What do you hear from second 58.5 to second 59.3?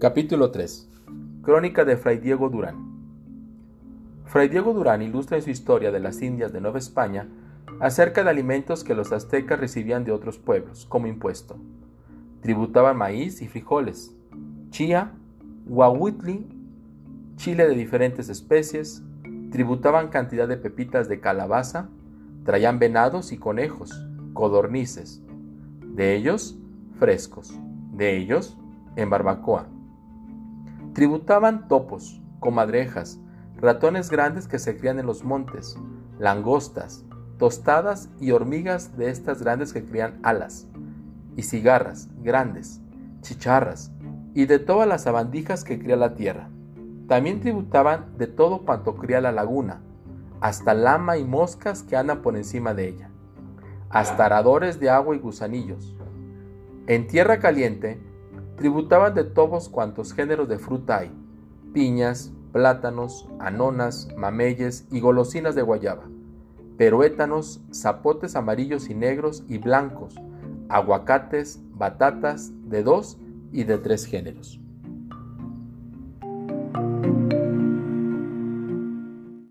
tributaban de